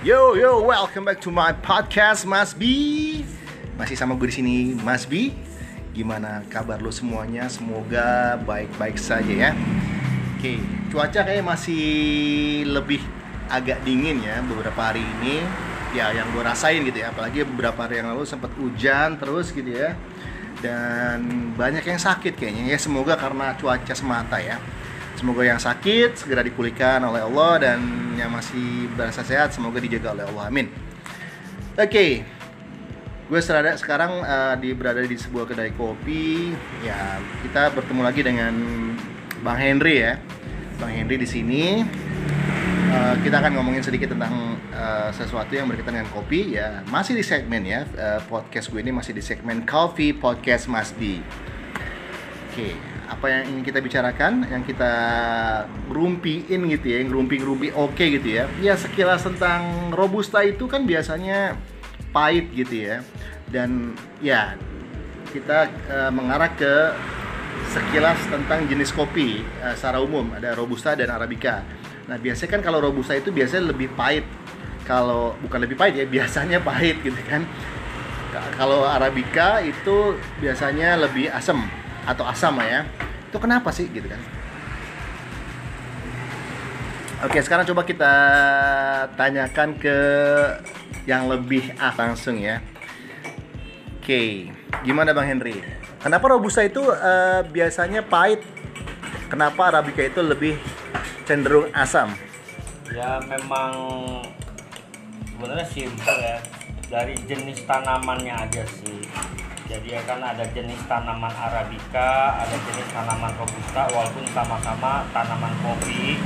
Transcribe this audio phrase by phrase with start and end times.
[0.00, 2.64] Yo yo, welcome back to my podcast Mas B.
[3.76, 5.28] Masih sama gue di sini Mas B.
[5.92, 7.44] Gimana kabar lo semuanya?
[7.52, 9.52] Semoga baik-baik saja ya.
[10.40, 10.56] Oke,
[10.88, 11.84] cuaca kayaknya masih
[12.64, 13.04] lebih
[13.52, 15.44] agak dingin ya beberapa hari ini.
[15.92, 19.68] Ya yang gue rasain gitu ya, apalagi beberapa hari yang lalu sempat hujan terus gitu
[19.68, 19.92] ya.
[20.64, 22.80] Dan banyak yang sakit kayaknya ya.
[22.80, 24.56] Semoga karena cuaca semata ya.
[25.20, 27.78] Semoga yang sakit segera dipulihkan oleh Allah dan
[28.16, 30.48] yang masih berasa sehat semoga dijaga oleh Allah.
[30.48, 30.72] Amin.
[31.76, 31.92] Oke.
[31.92, 32.12] Okay.
[33.28, 36.56] Gue serada sekarang uh, di berada di sebuah kedai kopi.
[36.80, 38.54] Ya, kita bertemu lagi dengan
[39.44, 40.16] Bang Henry ya.
[40.80, 41.84] Bang Henry di sini.
[42.88, 46.80] Uh, kita akan ngomongin sedikit tentang uh, sesuatu yang berkaitan dengan kopi ya.
[46.88, 47.84] Masih di segmen ya.
[47.92, 51.20] Uh, podcast gue ini masih di segmen Coffee Podcast Mas B.
[51.20, 52.72] Oke.
[52.72, 54.94] Okay apa yang ingin kita bicarakan, yang kita
[55.90, 58.44] rumpiin gitu ya, yang rumpi-rumpi oke okay gitu ya.
[58.62, 61.58] Ya sekilas tentang robusta itu kan biasanya
[62.14, 63.02] pahit gitu ya.
[63.50, 64.54] Dan ya
[65.34, 66.94] kita uh, mengarah ke
[67.74, 71.66] sekilas tentang jenis kopi uh, secara umum ada robusta dan arabica.
[72.06, 74.22] Nah biasanya kan kalau robusta itu biasanya lebih pahit.
[74.86, 77.42] Kalau bukan lebih pahit ya biasanya pahit gitu kan.
[78.54, 81.79] Kalau arabica itu biasanya lebih asam
[82.10, 82.82] atau asam ya.
[83.30, 84.18] Itu kenapa sih gitu kan?
[87.20, 88.14] Oke sekarang coba kita
[89.14, 89.98] tanyakan ke
[91.04, 92.64] yang lebih ah langsung ya.
[94.00, 94.50] Oke
[94.82, 95.60] gimana bang Henry?
[96.00, 98.40] Kenapa robusta itu uh, biasanya pahit?
[99.28, 100.56] Kenapa arabica itu lebih
[101.28, 102.10] cenderung asam?
[102.88, 103.70] Ya memang
[105.28, 106.40] sebenarnya simpel ya.
[106.90, 109.06] Dari jenis tanamannya aja sih
[109.70, 116.18] jadi akan ada jenis tanaman arabica ada jenis tanaman robusta walaupun sama-sama tanaman kopi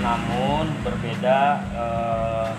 [0.00, 2.50] namun berbeda eh,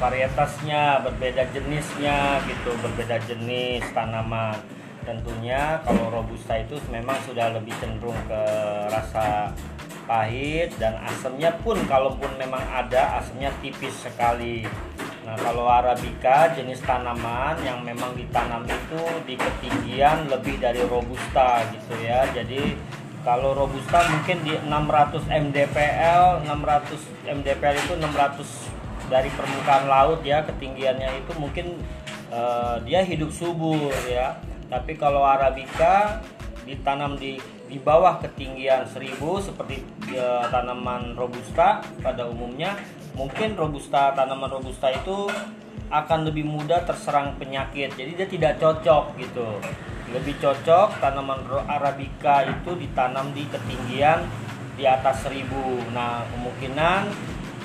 [0.00, 4.56] varietasnya berbeda jenisnya gitu berbeda jenis tanaman.
[5.04, 8.42] Tentunya kalau robusta itu memang sudah lebih cenderung ke
[8.92, 9.52] rasa
[10.08, 14.64] pahit dan asamnya pun kalaupun memang ada asamnya tipis sekali
[15.28, 22.00] Nah, kalau arabica jenis tanaman yang memang ditanam itu di ketinggian lebih dari robusta gitu
[22.00, 22.24] ya.
[22.32, 22.72] Jadi
[23.20, 31.20] kalau robusta mungkin di 600 mdpl, 600 mdpl itu 600 dari permukaan laut ya, ketinggiannya
[31.20, 31.76] itu mungkin
[32.32, 34.40] uh, dia hidup subur ya.
[34.72, 36.24] Tapi kalau arabica
[36.64, 37.36] ditanam di
[37.68, 39.84] di bawah ketinggian 1000 seperti
[40.16, 42.80] uh, tanaman robusta pada umumnya
[43.18, 45.26] mungkin robusta tanaman robusta itu
[45.90, 47.90] akan lebih mudah terserang penyakit.
[47.98, 49.58] Jadi dia tidak cocok gitu.
[50.14, 54.22] Lebih cocok tanaman arabica itu ditanam di ketinggian
[54.78, 55.50] di atas 1000
[55.90, 57.10] nah kemungkinan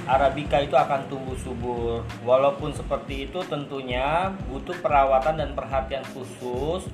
[0.09, 2.01] arabica itu akan tumbuh subur.
[2.25, 6.89] Walaupun seperti itu tentunya butuh perawatan dan perhatian khusus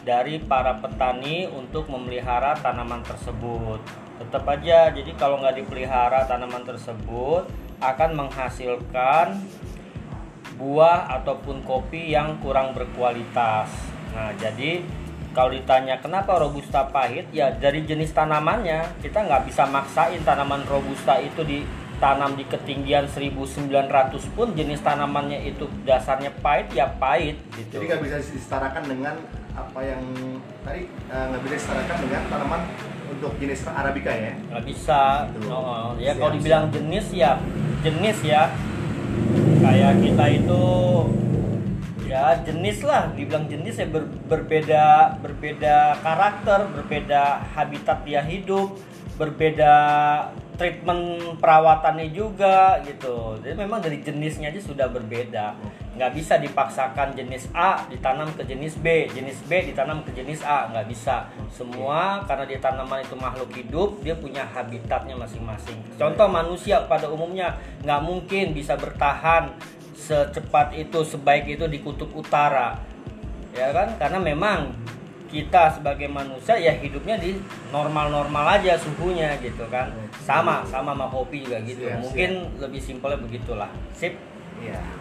[0.00, 3.80] dari para petani untuk memelihara tanaman tersebut
[4.20, 7.48] tetap aja jadi kalau nggak dipelihara tanaman tersebut
[7.80, 9.40] akan menghasilkan
[10.60, 13.72] buah ataupun kopi yang kurang berkualitas.
[14.12, 14.84] Nah, jadi
[15.32, 21.16] kalau ditanya kenapa robusta pahit, ya dari jenis tanamannya kita nggak bisa maksain tanaman robusta
[21.16, 27.80] itu ditanam di ketinggian 1900 pun jenis tanamannya itu dasarnya pahit ya pahit gitu.
[27.80, 29.16] Jadi nggak bisa disetarakan dengan
[29.54, 30.02] apa yang
[30.62, 32.62] tadi eh, nggak uh, bisa disetarakan dengan tanaman
[33.10, 34.32] untuk jenis arabica ya?
[34.50, 35.00] Nggak bisa.
[35.34, 35.48] Gitu.
[35.50, 37.40] Oh, ya kalau dibilang jenis ya
[37.80, 38.52] jenis ya
[39.60, 40.62] kayak kita itu
[42.10, 44.84] ya jenis lah dibilang jenis ya ber, berbeda
[45.22, 48.74] berbeda karakter berbeda habitat dia hidup
[49.14, 49.72] berbeda
[50.58, 55.54] treatment perawatannya juga gitu jadi memang dari jenisnya aja sudah berbeda
[55.90, 59.10] nggak bisa dipaksakan jenis A ditanam ke jenis B.
[59.10, 60.70] Jenis B ditanam ke jenis A.
[60.70, 61.26] Nggak bisa.
[61.50, 65.78] Semua karena dia tanaman itu makhluk hidup dia punya habitatnya masing-masing.
[65.98, 69.50] Contoh manusia pada umumnya nggak mungkin bisa bertahan
[69.98, 72.78] secepat itu sebaik itu di kutub utara.
[73.50, 73.98] Ya kan?
[73.98, 74.70] Karena memang
[75.30, 77.38] kita sebagai manusia ya hidupnya di
[77.70, 79.90] normal-normal aja suhunya gitu kan.
[80.22, 81.82] Sama sama sama kopi juga gitu.
[81.86, 82.58] Siap, mungkin siap.
[82.62, 83.70] lebih simpelnya begitulah.
[83.90, 84.14] Sip.
[84.60, 84.99] Ya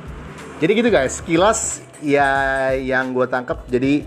[0.59, 4.05] jadi gitu guys kilas ya yang gue tangkap jadi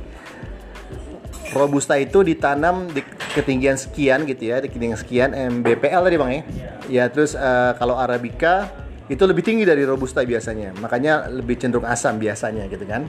[1.53, 3.05] robusta itu ditanam di
[3.37, 6.43] ketinggian sekian gitu ya di ketinggian sekian mbpl tadi bang ya
[6.89, 8.69] ya, terus uh, kalau arabica
[9.09, 13.05] itu lebih tinggi dari robusta biasanya makanya lebih cenderung asam biasanya gitu kan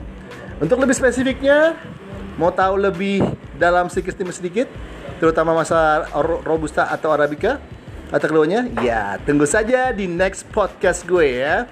[0.60, 1.76] untuk lebih spesifiknya
[2.34, 3.22] Mau tahu lebih
[3.54, 4.66] dalam sedikit demi sedikit,
[5.22, 6.10] terutama masalah
[6.42, 7.62] robusta atau arabica
[8.10, 8.66] atau keduanya?
[8.82, 11.70] Ya, tunggu saja di next podcast gue ya.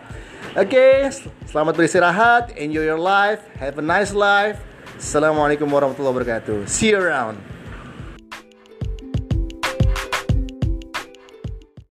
[0.52, 1.08] Oke,
[1.48, 4.58] selamat beristirahat, enjoy your life, have a nice life.
[4.98, 6.66] Assalamualaikum warahmatullahi wabarakatuh.
[6.66, 7.51] See you around.